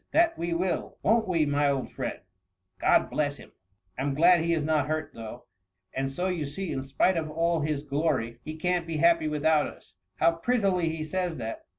£ 0.01 0.03
"H 0.19 0.31
74 0.31 0.31
THB 0.33 0.33
MUMMY. 0.33 0.47
we 0.47 0.59
will: 0.81 0.97
won't 1.03 1.27
we, 1.27 1.45
my 1.45 1.69
old 1.69 1.91
friend? 1.91 2.21
God 2.79 3.07
bless 3.11 3.37
him! 3.37 3.51
I 3.99 4.01
'm 4.01 4.15
glad 4.15 4.39
he 4.41 4.51
is 4.55 4.63
not 4.63 4.87
hurt, 4.87 5.11
though. 5.13 5.43
And 5.93 6.11
so 6.11 6.27
you 6.27 6.47
see, 6.47 6.71
in 6.71 6.81
spite 6.81 7.17
of 7.17 7.29
all 7.29 7.59
his 7.59 7.83
glory, 7.83 8.39
he 8.43 8.55
can 8.55 8.87
\ 8.87 8.87
be 8.87 8.97
happy 8.97 9.27
without 9.27 9.67
us. 9.67 9.97
How 10.15 10.31
prettily 10.31 10.89
he 10.89 11.03
says 11.03 11.37
that 11.37 11.65